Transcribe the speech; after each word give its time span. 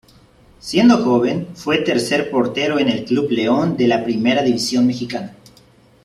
Siendo 0.57 0.97
joven 1.03 1.49
fue 1.53 1.83
tercer 1.83 2.31
portero 2.31 2.79
en 2.79 2.89
el 2.89 3.05
Club 3.05 3.29
León 3.29 3.77
de 3.77 3.87
la 3.87 4.03
Primera 4.03 4.41
División 4.41 4.87
Mexicana. 4.87 5.35